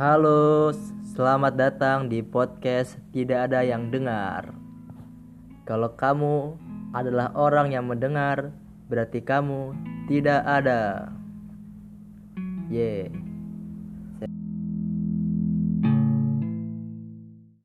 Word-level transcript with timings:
Halo, 0.00 0.72
selamat 1.12 1.60
datang 1.60 2.08
di 2.08 2.24
podcast 2.24 2.96
Tidak 3.12 3.36
Ada 3.36 3.60
Yang 3.60 4.00
Dengar. 4.00 4.48
Kalau 5.68 5.92
kamu 5.92 6.56
adalah 6.96 7.28
orang 7.36 7.68
yang 7.68 7.84
mendengar, 7.84 8.48
berarti 8.88 9.20
kamu 9.20 9.76
tidak 10.08 10.40
ada. 10.48 11.12
Yeah. 12.72 13.12